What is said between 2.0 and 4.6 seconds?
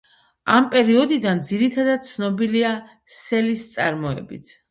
ცნობილია სელის წარმოებით.